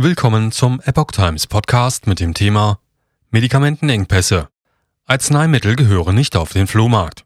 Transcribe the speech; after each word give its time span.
Willkommen 0.00 0.52
zum 0.52 0.80
Epoch 0.84 1.10
Times 1.10 1.48
Podcast 1.48 2.06
mit 2.06 2.20
dem 2.20 2.32
Thema 2.32 2.78
Medikamentenengpässe. 3.32 4.46
Arzneimittel 5.06 5.74
gehören 5.74 6.14
nicht 6.14 6.36
auf 6.36 6.52
den 6.52 6.68
Flohmarkt. 6.68 7.24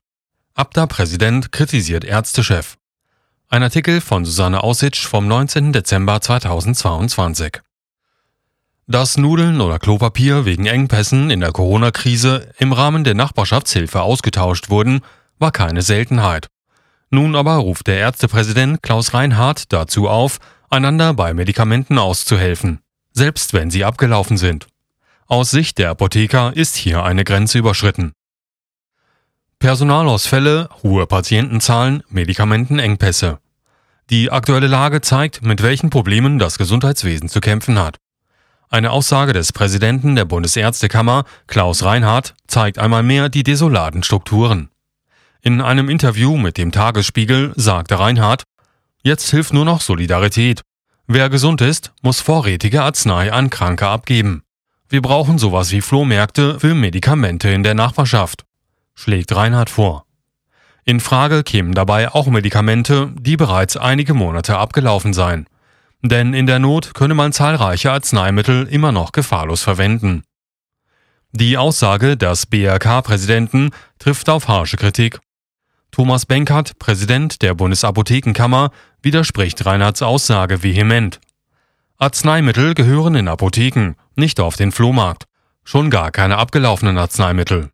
Abda-Präsident 0.54 1.52
kritisiert 1.52 2.02
Ärztechef. 2.02 2.78
Ein 3.50 3.62
Artikel 3.62 4.00
von 4.00 4.24
Susanne 4.24 4.62
Aussitsch 4.62 5.06
vom 5.06 5.28
19. 5.28 5.74
Dezember 5.74 6.22
2022. 6.22 7.60
Dass 8.86 9.18
Nudeln 9.18 9.60
oder 9.60 9.78
Klopapier 9.78 10.46
wegen 10.46 10.64
Engpässen 10.64 11.28
in 11.28 11.40
der 11.40 11.52
Corona-Krise 11.52 12.54
im 12.56 12.72
Rahmen 12.72 13.04
der 13.04 13.12
Nachbarschaftshilfe 13.12 14.00
ausgetauscht 14.00 14.70
wurden, 14.70 15.02
war 15.38 15.52
keine 15.52 15.82
Seltenheit. 15.82 16.48
Nun 17.10 17.36
aber 17.36 17.56
ruft 17.56 17.88
der 17.88 17.98
Ärztepräsident 17.98 18.82
Klaus 18.82 19.12
Reinhardt 19.12 19.70
dazu 19.74 20.08
auf, 20.08 20.38
einander 20.72 21.12
bei 21.14 21.34
Medikamenten 21.34 21.98
auszuhelfen, 21.98 22.80
selbst 23.12 23.52
wenn 23.52 23.70
sie 23.70 23.84
abgelaufen 23.84 24.36
sind. 24.36 24.66
Aus 25.26 25.50
Sicht 25.50 25.78
der 25.78 25.90
Apotheker 25.90 26.52
ist 26.56 26.76
hier 26.76 27.04
eine 27.04 27.24
Grenze 27.24 27.58
überschritten. 27.58 28.12
Personalausfälle, 29.58 30.68
hohe 30.82 31.06
Patientenzahlen, 31.06 32.02
Medikamentenengpässe. 32.08 33.38
Die 34.10 34.32
aktuelle 34.32 34.66
Lage 34.66 35.00
zeigt, 35.00 35.42
mit 35.42 35.62
welchen 35.62 35.90
Problemen 35.90 36.38
das 36.38 36.58
Gesundheitswesen 36.58 37.28
zu 37.28 37.40
kämpfen 37.40 37.78
hat. 37.78 37.98
Eine 38.68 38.90
Aussage 38.90 39.32
des 39.32 39.52
Präsidenten 39.52 40.16
der 40.16 40.24
Bundesärztekammer, 40.24 41.24
Klaus 41.46 41.84
Reinhardt, 41.84 42.34
zeigt 42.46 42.78
einmal 42.78 43.02
mehr 43.02 43.28
die 43.28 43.42
desolaten 43.42 44.02
Strukturen. 44.02 44.70
In 45.42 45.60
einem 45.60 45.88
Interview 45.88 46.36
mit 46.36 46.56
dem 46.56 46.72
Tagesspiegel 46.72 47.52
sagte 47.56 47.98
Reinhardt, 47.98 48.44
Jetzt 49.02 49.30
hilft 49.30 49.52
nur 49.52 49.64
noch 49.64 49.80
Solidarität. 49.80 50.62
Wer 51.08 51.28
gesund 51.28 51.60
ist, 51.60 51.92
muss 52.02 52.20
vorrätige 52.20 52.82
Arznei 52.82 53.32
an 53.32 53.50
Kranke 53.50 53.88
abgeben. 53.88 54.42
Wir 54.88 55.02
brauchen 55.02 55.38
sowas 55.38 55.72
wie 55.72 55.80
Flohmärkte 55.80 56.60
für 56.60 56.74
Medikamente 56.74 57.48
in 57.48 57.64
der 57.64 57.74
Nachbarschaft, 57.74 58.44
schlägt 58.94 59.34
Reinhard 59.34 59.70
vor. 59.70 60.04
In 60.84 61.00
Frage 61.00 61.42
kämen 61.42 61.74
dabei 61.74 62.12
auch 62.12 62.26
Medikamente, 62.26 63.12
die 63.18 63.36
bereits 63.36 63.76
einige 63.76 64.14
Monate 64.14 64.58
abgelaufen 64.58 65.12
seien. 65.12 65.46
Denn 66.02 66.34
in 66.34 66.46
der 66.46 66.58
Not 66.58 66.94
könne 66.94 67.14
man 67.14 67.32
zahlreiche 67.32 67.90
Arzneimittel 67.90 68.66
immer 68.66 68.92
noch 68.92 69.12
gefahrlos 69.12 69.62
verwenden. 69.62 70.22
Die 71.32 71.56
Aussage 71.56 72.16
des 72.16 72.46
BRK-Präsidenten 72.46 73.70
trifft 73.98 74.28
auf 74.28 74.48
harsche 74.48 74.76
Kritik. 74.76 75.20
Thomas 75.92 76.26
Benkert, 76.26 76.78
Präsident 76.78 77.42
der 77.42 77.54
Bundesapothekenkammer, 77.54 78.70
widerspricht 79.02 79.64
Reinhards 79.66 80.02
Aussage 80.02 80.62
vehement. 80.62 81.20
Arzneimittel 81.98 82.74
gehören 82.74 83.14
in 83.14 83.28
Apotheken, 83.28 83.94
nicht 84.16 84.40
auf 84.40 84.56
den 84.56 84.72
Flohmarkt. 84.72 85.24
Schon 85.64 85.90
gar 85.90 86.10
keine 86.10 86.38
abgelaufenen 86.38 86.98
Arzneimittel. 86.98 87.70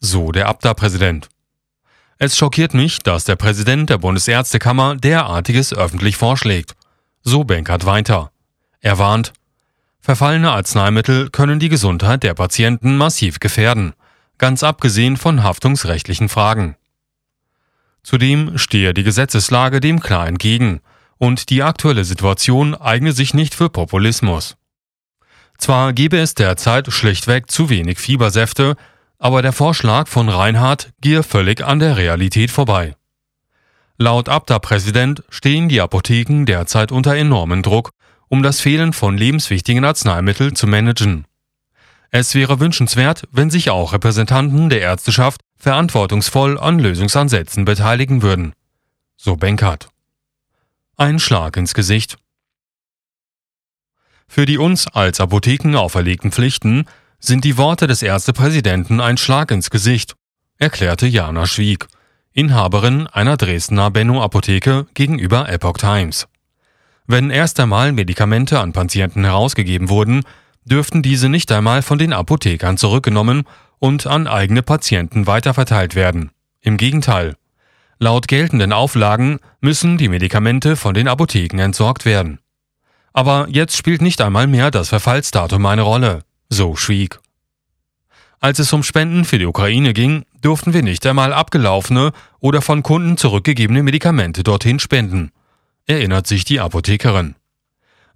So 0.00 0.32
der 0.32 0.48
Abda-Präsident. 0.48 1.28
Es 2.18 2.36
schockiert 2.36 2.72
mich, 2.72 3.00
dass 3.00 3.24
der 3.24 3.36
Präsident 3.36 3.90
der 3.90 3.98
Bundesärztekammer 3.98 4.96
derartiges 4.96 5.74
öffentlich 5.74 6.16
vorschlägt. 6.16 6.74
So 7.22 7.44
Benkert 7.44 7.84
weiter. 7.84 8.30
Er 8.80 8.98
warnt, 8.98 9.34
verfallene 10.00 10.50
Arzneimittel 10.50 11.28
können 11.28 11.58
die 11.58 11.68
Gesundheit 11.68 12.22
der 12.22 12.34
Patienten 12.34 12.96
massiv 12.96 13.40
gefährden, 13.40 13.92
ganz 14.38 14.62
abgesehen 14.62 15.16
von 15.16 15.42
haftungsrechtlichen 15.42 16.28
Fragen. 16.28 16.76
Zudem 18.06 18.56
stehe 18.56 18.94
die 18.94 19.02
Gesetzeslage 19.02 19.80
dem 19.80 19.98
klar 19.98 20.28
entgegen 20.28 20.80
und 21.18 21.50
die 21.50 21.64
aktuelle 21.64 22.04
Situation 22.04 22.76
eigne 22.76 23.10
sich 23.10 23.34
nicht 23.34 23.52
für 23.52 23.68
Populismus. 23.68 24.56
Zwar 25.58 25.92
gebe 25.92 26.16
es 26.16 26.36
derzeit 26.36 26.92
schlichtweg 26.92 27.50
zu 27.50 27.68
wenig 27.68 27.98
Fiebersäfte, 27.98 28.76
aber 29.18 29.42
der 29.42 29.52
Vorschlag 29.52 30.06
von 30.06 30.28
Reinhardt 30.28 30.92
gehe 31.00 31.24
völlig 31.24 31.64
an 31.64 31.80
der 31.80 31.96
Realität 31.96 32.52
vorbei. 32.52 32.94
Laut 33.98 34.28
Abda-Präsident 34.28 35.24
stehen 35.28 35.68
die 35.68 35.80
Apotheken 35.80 36.44
derzeit 36.44 36.92
unter 36.92 37.16
enormen 37.16 37.64
Druck, 37.64 37.90
um 38.28 38.44
das 38.44 38.60
Fehlen 38.60 38.92
von 38.92 39.18
lebenswichtigen 39.18 39.84
Arzneimitteln 39.84 40.54
zu 40.54 40.68
managen. 40.68 41.26
Es 42.12 42.36
wäre 42.36 42.60
wünschenswert, 42.60 43.26
wenn 43.32 43.50
sich 43.50 43.70
auch 43.70 43.92
Repräsentanten 43.92 44.68
der 44.68 44.80
Ärzteschaft 44.80 45.40
verantwortungsvoll 45.58 46.58
an 46.58 46.78
Lösungsansätzen 46.78 47.64
beteiligen 47.64 48.22
würden. 48.22 48.52
So 49.16 49.36
Benkert. 49.36 49.88
Ein 50.96 51.18
Schlag 51.18 51.56
ins 51.56 51.74
Gesicht. 51.74 52.18
Für 54.28 54.46
die 54.46 54.58
uns 54.58 54.86
als 54.88 55.20
Apotheken 55.20 55.76
auferlegten 55.76 56.32
Pflichten 56.32 56.86
sind 57.18 57.44
die 57.44 57.56
Worte 57.56 57.86
des 57.86 58.02
Ärztepräsidenten 58.02 59.00
ein 59.00 59.16
Schlag 59.16 59.50
ins 59.50 59.70
Gesicht, 59.70 60.14
erklärte 60.58 61.06
Jana 61.06 61.46
Schwieg, 61.46 61.86
Inhaberin 62.32 63.06
einer 63.06 63.36
Dresdner 63.36 63.90
Benno-Apotheke 63.90 64.86
gegenüber 64.94 65.48
Epoch 65.48 65.78
Times. 65.78 66.26
Wenn 67.06 67.30
erst 67.30 67.58
einmal 67.60 67.92
Medikamente 67.92 68.60
an 68.60 68.72
Patienten 68.72 69.24
herausgegeben 69.24 69.88
wurden, 69.88 70.22
dürften 70.64 71.02
diese 71.02 71.28
nicht 71.28 71.50
einmal 71.52 71.82
von 71.82 71.98
den 71.98 72.12
Apothekern 72.12 72.76
zurückgenommen 72.76 73.44
und 73.78 74.06
an 74.06 74.26
eigene 74.26 74.62
Patienten 74.62 75.26
weiterverteilt 75.26 75.94
werden. 75.94 76.30
Im 76.60 76.76
Gegenteil. 76.76 77.36
Laut 77.98 78.28
geltenden 78.28 78.72
Auflagen 78.72 79.38
müssen 79.60 79.98
die 79.98 80.08
Medikamente 80.08 80.76
von 80.76 80.94
den 80.94 81.08
Apotheken 81.08 81.58
entsorgt 81.58 82.04
werden. 82.04 82.40
Aber 83.12 83.46
jetzt 83.48 83.76
spielt 83.76 84.02
nicht 84.02 84.20
einmal 84.20 84.46
mehr 84.46 84.70
das 84.70 84.90
Verfallsdatum 84.90 85.64
eine 85.64 85.82
Rolle, 85.82 86.20
so 86.48 86.76
schwieg. 86.76 87.18
Als 88.40 88.58
es 88.58 88.72
um 88.72 88.82
Spenden 88.82 89.24
für 89.24 89.38
die 89.38 89.46
Ukraine 89.46 89.94
ging, 89.94 90.24
durften 90.42 90.74
wir 90.74 90.82
nicht 90.82 91.06
einmal 91.06 91.32
abgelaufene 91.32 92.12
oder 92.38 92.60
von 92.60 92.82
Kunden 92.82 93.16
zurückgegebene 93.16 93.82
Medikamente 93.82 94.42
dorthin 94.42 94.78
spenden, 94.78 95.32
erinnert 95.86 96.26
sich 96.26 96.44
die 96.44 96.60
Apothekerin. 96.60 97.34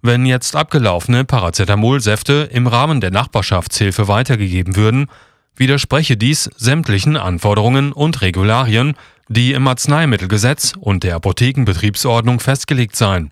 Wenn 0.03 0.25
jetzt 0.25 0.55
abgelaufene 0.55 1.25
Paracetamolsäfte 1.25 2.49
im 2.51 2.67
Rahmen 2.67 3.01
der 3.01 3.11
Nachbarschaftshilfe 3.11 4.07
weitergegeben 4.07 4.75
würden, 4.75 5.07
widerspreche 5.55 6.17
dies 6.17 6.49
sämtlichen 6.55 7.17
Anforderungen 7.17 7.91
und 7.91 8.21
Regularien, 8.21 8.95
die 9.27 9.53
im 9.53 9.67
Arzneimittelgesetz 9.67 10.73
und 10.79 11.03
der 11.03 11.15
Apothekenbetriebsordnung 11.15 12.39
festgelegt 12.39 12.95
seien. 12.95 13.31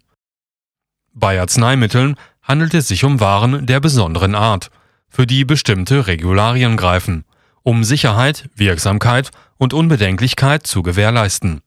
Bei 1.13 1.39
Arzneimitteln 1.39 2.15
handelt 2.41 2.73
es 2.73 2.87
sich 2.87 3.03
um 3.03 3.19
Waren 3.19 3.65
der 3.65 3.79
besonderen 3.79 4.35
Art, 4.35 4.69
für 5.09 5.25
die 5.25 5.43
bestimmte 5.43 6.07
Regularien 6.07 6.77
greifen, 6.77 7.25
um 7.63 7.83
Sicherheit, 7.83 8.49
Wirksamkeit 8.55 9.31
und 9.57 9.73
Unbedenklichkeit 9.73 10.65
zu 10.65 10.83
gewährleisten. 10.83 11.61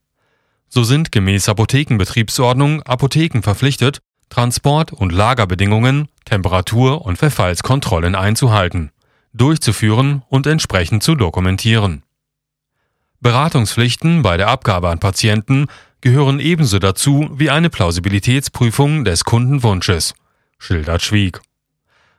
So 0.69 0.84
sind 0.84 1.13
gemäß 1.13 1.49
Apothekenbetriebsordnung 1.49 2.83
Apotheken 2.83 3.43
verpflichtet, 3.43 3.99
Transport- 4.31 4.93
und 4.93 5.13
Lagerbedingungen, 5.13 6.09
Temperatur- 6.25 7.05
und 7.05 7.19
Verfallskontrollen 7.19 8.15
einzuhalten 8.15 8.93
durchzuführen 9.32 10.22
und 10.28 10.47
entsprechend 10.47 11.03
zu 11.03 11.15
dokumentieren. 11.15 12.03
Beratungspflichten 13.20 14.22
bei 14.22 14.37
der 14.37 14.48
Abgabe 14.48 14.88
an 14.88 14.98
Patienten 14.98 15.66
gehören 16.00 16.41
ebenso 16.41 16.78
dazu 16.78 17.31
wie 17.32 17.50
eine 17.50 17.71
Plausibilitätsprüfung 17.71 19.04
des 19.04 19.25
Kundenwunsches, 19.25 20.15
schildert 20.59 21.03
Schwieg. 21.03 21.41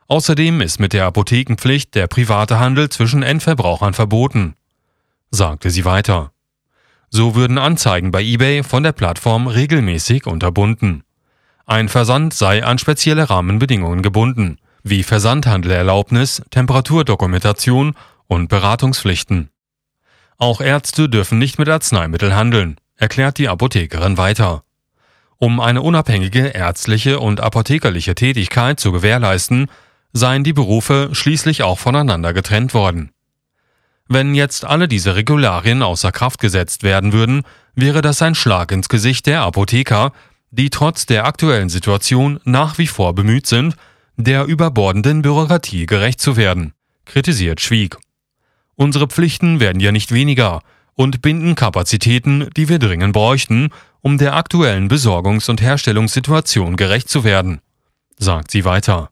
Außerdem 0.06 0.60
ist 0.60 0.80
mit 0.80 0.92
der 0.92 1.06
Apothekenpflicht 1.06 1.94
der 1.94 2.06
private 2.06 2.58
Handel 2.58 2.88
zwischen 2.88 3.22
Endverbrauchern 3.22 3.94
verboten, 3.94 4.54
sagte 5.30 5.70
sie 5.70 5.84
weiter. 5.84 6.32
So 7.10 7.34
würden 7.34 7.58
Anzeigen 7.58 8.10
bei 8.10 8.22
eBay 8.22 8.62
von 8.62 8.82
der 8.82 8.92
Plattform 8.92 9.46
regelmäßig 9.46 10.26
unterbunden. 10.26 11.04
Ein 11.66 11.88
Versand 11.88 12.34
sei 12.34 12.64
an 12.64 12.78
spezielle 12.78 13.30
Rahmenbedingungen 13.30 14.02
gebunden, 14.02 14.58
wie 14.84 15.02
Versandhandelerlaubnis, 15.02 16.42
Temperaturdokumentation 16.50 17.94
und 18.28 18.48
Beratungspflichten. 18.48 19.48
Auch 20.36 20.60
Ärzte 20.60 21.08
dürfen 21.08 21.38
nicht 21.38 21.58
mit 21.58 21.68
Arzneimittel 21.68 22.36
handeln, 22.36 22.76
erklärt 22.96 23.38
die 23.38 23.48
Apothekerin 23.48 24.18
weiter. 24.18 24.62
Um 25.38 25.58
eine 25.58 25.82
unabhängige 25.82 26.48
ärztliche 26.48 27.18
und 27.18 27.40
apothekerliche 27.40 28.14
Tätigkeit 28.14 28.78
zu 28.78 28.92
gewährleisten, 28.92 29.66
seien 30.12 30.44
die 30.44 30.52
Berufe 30.52 31.08
schließlich 31.12 31.62
auch 31.62 31.78
voneinander 31.78 32.32
getrennt 32.32 32.74
worden. 32.74 33.10
Wenn 34.06 34.34
jetzt 34.34 34.64
alle 34.64 34.86
diese 34.86 35.16
Regularien 35.16 35.82
außer 35.82 36.12
Kraft 36.12 36.40
gesetzt 36.40 36.82
werden 36.82 37.12
würden, 37.12 37.42
wäre 37.74 38.02
das 38.02 38.20
ein 38.20 38.34
Schlag 38.34 38.70
ins 38.70 38.88
Gesicht 38.88 39.26
der 39.26 39.42
Apotheker, 39.42 40.12
die 40.50 40.70
trotz 40.70 41.06
der 41.06 41.24
aktuellen 41.24 41.68
Situation 41.68 42.38
nach 42.44 42.78
wie 42.78 42.86
vor 42.86 43.14
bemüht 43.14 43.46
sind, 43.46 43.76
der 44.16 44.44
überbordenden 44.44 45.22
Bürokratie 45.22 45.86
gerecht 45.86 46.20
zu 46.20 46.36
werden, 46.36 46.72
kritisiert 47.04 47.60
Schwieg. 47.60 47.96
Unsere 48.76 49.06
Pflichten 49.06 49.60
werden 49.60 49.80
ja 49.80 49.92
nicht 49.92 50.12
weniger 50.12 50.62
und 50.94 51.22
binden 51.22 51.54
Kapazitäten, 51.54 52.48
die 52.56 52.68
wir 52.68 52.78
dringend 52.78 53.12
bräuchten, 53.12 53.70
um 54.00 54.18
der 54.18 54.36
aktuellen 54.36 54.88
Besorgungs- 54.88 55.50
und 55.50 55.60
Herstellungssituation 55.60 56.76
gerecht 56.76 57.08
zu 57.08 57.24
werden. 57.24 57.60
sagt 58.16 58.52
sie 58.52 58.64
weiter. 58.64 59.10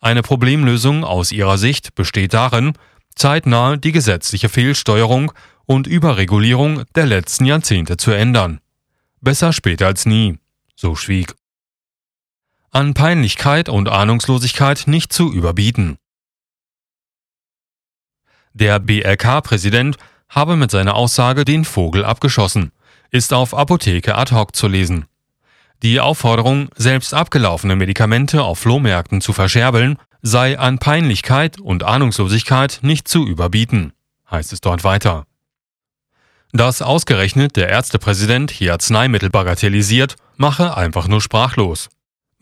Eine 0.00 0.22
Problemlösung 0.22 1.04
aus 1.04 1.30
ihrer 1.30 1.58
Sicht 1.58 1.94
besteht 1.94 2.34
darin, 2.34 2.72
zeitnah 3.14 3.76
die 3.76 3.92
gesetzliche 3.92 4.48
Fehlsteuerung 4.48 5.32
und 5.66 5.86
Überregulierung 5.86 6.82
der 6.96 7.06
letzten 7.06 7.44
Jahrzehnte 7.44 7.96
zu 7.96 8.10
ändern. 8.10 8.60
Besser 9.20 9.52
später 9.52 9.86
als 9.86 10.06
nie, 10.06 10.38
so 10.74 10.96
schwieg. 10.96 11.34
An 12.72 12.94
Peinlichkeit 12.94 13.68
und 13.68 13.88
Ahnungslosigkeit 13.88 14.84
nicht 14.86 15.12
zu 15.12 15.32
überbieten. 15.32 15.98
Der 18.52 18.78
BRK-Präsident 18.78 19.96
habe 20.28 20.54
mit 20.54 20.70
seiner 20.70 20.94
Aussage 20.94 21.44
den 21.44 21.64
Vogel 21.64 22.04
abgeschossen, 22.04 22.70
ist 23.10 23.32
auf 23.32 23.54
Apotheke 23.54 24.14
ad 24.14 24.32
hoc 24.32 24.54
zu 24.54 24.68
lesen. 24.68 25.06
Die 25.82 25.98
Aufforderung, 25.98 26.68
selbst 26.76 27.12
abgelaufene 27.12 27.74
Medikamente 27.74 28.44
auf 28.44 28.60
Flohmärkten 28.60 29.20
zu 29.20 29.32
verscherbeln, 29.32 29.98
sei 30.22 30.56
an 30.56 30.78
Peinlichkeit 30.78 31.58
und 31.58 31.82
Ahnungslosigkeit 31.82 32.78
nicht 32.82 33.08
zu 33.08 33.26
überbieten, 33.26 33.94
heißt 34.30 34.52
es 34.52 34.60
dort 34.60 34.84
weiter. 34.84 35.26
Dass 36.52 36.82
ausgerechnet 36.82 37.56
der 37.56 37.68
Ärztepräsident 37.68 38.52
hier 38.52 38.74
Arzneimittel 38.74 39.28
bagatellisiert, 39.28 40.14
mache 40.36 40.76
einfach 40.76 41.08
nur 41.08 41.20
sprachlos. 41.20 41.88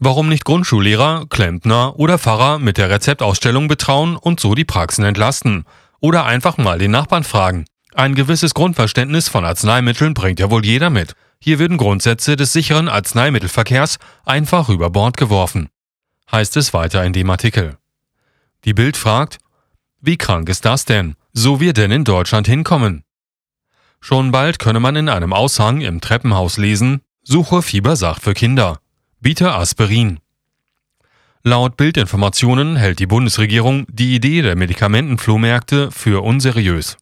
Warum 0.00 0.28
nicht 0.28 0.44
Grundschullehrer, 0.44 1.26
Klempner 1.28 1.98
oder 1.98 2.18
Pfarrer 2.18 2.60
mit 2.60 2.78
der 2.78 2.88
Rezeptausstellung 2.88 3.66
betrauen 3.66 4.16
und 4.16 4.38
so 4.38 4.54
die 4.54 4.64
Praxen 4.64 5.04
entlasten? 5.04 5.64
Oder 5.98 6.24
einfach 6.24 6.56
mal 6.56 6.78
den 6.78 6.92
Nachbarn 6.92 7.24
fragen. 7.24 7.64
Ein 7.94 8.14
gewisses 8.14 8.54
Grundverständnis 8.54 9.28
von 9.28 9.44
Arzneimitteln 9.44 10.14
bringt 10.14 10.38
ja 10.38 10.52
wohl 10.52 10.64
jeder 10.64 10.88
mit. 10.88 11.14
Hier 11.40 11.58
würden 11.58 11.78
Grundsätze 11.78 12.36
des 12.36 12.52
sicheren 12.52 12.88
Arzneimittelverkehrs 12.88 13.98
einfach 14.24 14.68
über 14.68 14.88
Bord 14.90 15.16
geworfen. 15.16 15.68
Heißt 16.30 16.56
es 16.56 16.72
weiter 16.72 17.02
in 17.04 17.12
dem 17.12 17.28
Artikel. 17.28 17.76
Die 18.64 18.74
Bild 18.74 18.96
fragt, 18.96 19.38
wie 20.00 20.16
krank 20.16 20.48
ist 20.48 20.64
das 20.64 20.84
denn? 20.84 21.16
So 21.32 21.58
wir 21.58 21.72
denn 21.72 21.90
in 21.90 22.04
Deutschland 22.04 22.46
hinkommen? 22.46 23.02
Schon 24.00 24.30
bald 24.30 24.60
könne 24.60 24.78
man 24.78 24.94
in 24.94 25.08
einem 25.08 25.32
Aushang 25.32 25.80
im 25.80 26.00
Treppenhaus 26.00 26.56
lesen, 26.56 27.00
Suche 27.24 27.62
Fiebersacht 27.62 28.22
für 28.22 28.34
Kinder. 28.34 28.78
Biete 29.20 29.53
Aspirin. 29.53 30.20
Laut 31.43 31.76
Bildinformationen 31.76 32.76
hält 32.76 33.00
die 33.00 33.09
Bundesregierung 33.09 33.85
die 33.88 34.15
Idee 34.15 34.43
der 34.43 34.55
Medikamentenflohmärkte 34.55 35.91
für 35.91 36.23
unseriös. 36.23 36.99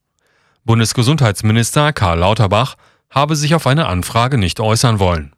Bundesgesundheitsminister 0.65 1.93
Karl 1.93 2.21
Lauterbach 2.21 2.77
habe 3.11 3.37
sich 3.37 3.55
auf 3.55 3.67
eine 3.67 3.87
Anfrage 3.87 4.39
nicht 4.39 4.61
äußern 4.61 4.99
wollen. 4.99 5.35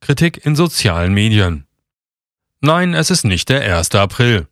Kritik 0.00 0.46
in 0.46 0.54
sozialen 0.54 1.12
Medien. 1.12 1.66
Nein, 2.60 2.94
es 2.94 3.10
ist 3.10 3.24
nicht 3.24 3.48
der 3.48 3.78
1. 3.78 3.96
April. 3.96 4.46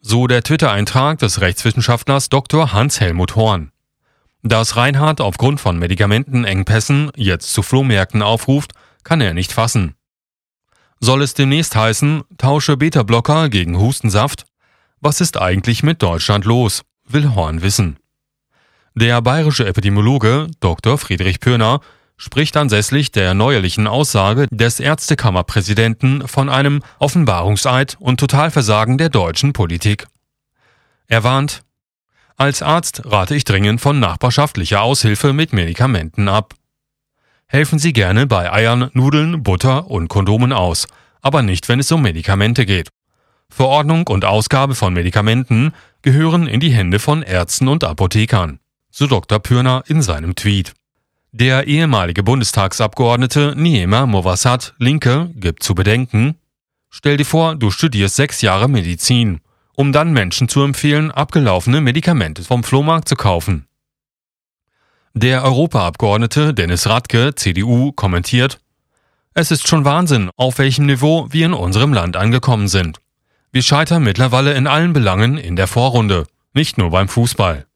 So 0.00 0.26
der 0.26 0.42
Twitter-Eintrag 0.42 1.20
des 1.20 1.40
Rechtswissenschaftlers 1.40 2.30
Dr. 2.30 2.72
Hans-Helmut 2.72 3.36
Horn. 3.36 3.70
Dass 4.42 4.74
Reinhardt 4.74 5.20
aufgrund 5.20 5.60
von 5.60 5.78
Medikamentenengpässen 5.78 7.12
jetzt 7.14 7.52
zu 7.52 7.62
Flohmärkten 7.62 8.22
aufruft, 8.22 8.72
kann 9.04 9.20
er 9.20 9.34
nicht 9.34 9.52
fassen. 9.52 9.94
Soll 11.04 11.22
es 11.22 11.34
demnächst 11.34 11.74
heißen, 11.74 12.22
tausche 12.38 12.76
Beta-Blocker 12.76 13.48
gegen 13.48 13.76
Hustensaft? 13.76 14.44
Was 15.00 15.20
ist 15.20 15.36
eigentlich 15.36 15.82
mit 15.82 16.00
Deutschland 16.00 16.44
los? 16.44 16.84
Will 17.08 17.34
Horn 17.34 17.60
wissen. 17.60 17.96
Der 18.94 19.20
bayerische 19.20 19.66
Epidemiologe 19.66 20.46
Dr. 20.60 20.98
Friedrich 20.98 21.40
Pöhner 21.40 21.80
spricht 22.16 22.56
ansässlich 22.56 23.10
der 23.10 23.34
neuerlichen 23.34 23.88
Aussage 23.88 24.46
des 24.52 24.78
Ärztekammerpräsidenten 24.78 26.28
von 26.28 26.48
einem 26.48 26.84
Offenbarungseid 27.00 27.96
und 27.98 28.20
Totalversagen 28.20 28.96
der 28.96 29.08
deutschen 29.08 29.52
Politik. 29.52 30.06
Er 31.08 31.24
warnt, 31.24 31.64
als 32.36 32.62
Arzt 32.62 33.02
rate 33.06 33.34
ich 33.34 33.42
dringend 33.42 33.80
von 33.80 33.98
nachbarschaftlicher 33.98 34.82
Aushilfe 34.82 35.32
mit 35.32 35.52
Medikamenten 35.52 36.28
ab. 36.28 36.54
Helfen 37.52 37.78
Sie 37.78 37.92
gerne 37.92 38.26
bei 38.26 38.50
Eiern, 38.50 38.88
Nudeln, 38.94 39.42
Butter 39.42 39.90
und 39.90 40.08
Kondomen 40.08 40.54
aus, 40.54 40.86
aber 41.20 41.42
nicht, 41.42 41.68
wenn 41.68 41.80
es 41.80 41.92
um 41.92 42.00
Medikamente 42.00 42.64
geht. 42.64 42.88
Verordnung 43.50 44.06
und 44.06 44.24
Ausgabe 44.24 44.74
von 44.74 44.94
Medikamenten 44.94 45.72
gehören 46.00 46.46
in 46.46 46.60
die 46.60 46.70
Hände 46.70 46.98
von 46.98 47.22
Ärzten 47.22 47.68
und 47.68 47.84
Apothekern, 47.84 48.58
so 48.90 49.06
Dr. 49.06 49.38
Pürner 49.38 49.84
in 49.86 50.00
seinem 50.00 50.34
Tweet. 50.34 50.72
Der 51.30 51.66
ehemalige 51.66 52.22
Bundestagsabgeordnete 52.22 53.52
Niema 53.54 54.06
Movassat, 54.06 54.72
Linke, 54.78 55.30
gibt 55.34 55.62
zu 55.62 55.74
bedenken, 55.74 56.36
Stell 56.88 57.18
dir 57.18 57.26
vor, 57.26 57.54
du 57.54 57.70
studierst 57.70 58.16
sechs 58.16 58.40
Jahre 58.40 58.68
Medizin 58.68 59.42
um 59.74 59.92
dann 59.92 60.12
Menschen 60.12 60.48
zu 60.48 60.62
empfehlen, 60.62 61.10
abgelaufene 61.10 61.80
Medikamente 61.80 62.44
vom 62.44 62.64
Flohmarkt 62.64 63.08
zu 63.08 63.16
kaufen. 63.16 63.66
Der 65.14 65.44
Europaabgeordnete 65.44 66.54
Dennis 66.54 66.86
Radke, 66.86 67.34
CDU, 67.34 67.92
kommentiert, 67.92 68.60
es 69.34 69.50
ist 69.50 69.68
schon 69.68 69.84
Wahnsinn, 69.84 70.30
auf 70.36 70.58
welchem 70.58 70.86
Niveau 70.86 71.26
wir 71.30 71.44
in 71.44 71.52
unserem 71.52 71.92
Land 71.92 72.16
angekommen 72.16 72.66
sind. 72.66 72.98
Wir 73.50 73.60
scheitern 73.60 74.04
mittlerweile 74.04 74.54
in 74.54 74.66
allen 74.66 74.94
Belangen 74.94 75.36
in 75.36 75.54
der 75.54 75.66
Vorrunde, 75.66 76.26
nicht 76.54 76.78
nur 76.78 76.90
beim 76.90 77.08
Fußball. 77.08 77.66